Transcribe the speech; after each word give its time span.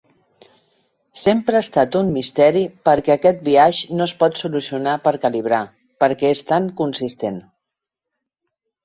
Sempre 1.23 1.57
ha 1.57 1.65
estat 1.65 1.97
un 1.99 2.07
misteri 2.15 2.63
per 2.89 2.95
què 3.09 3.13
aquest 3.15 3.43
biaix 3.49 3.81
no 3.99 4.07
es 4.09 4.15
pot 4.23 4.39
solucionar 4.41 4.95
per 5.05 5.13
calibrar, 5.27 5.61
perquè 6.05 6.33
és 6.37 6.43
tan 6.53 6.71
consistent. 6.81 7.39